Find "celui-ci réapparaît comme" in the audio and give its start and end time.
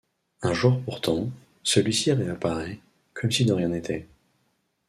1.61-3.31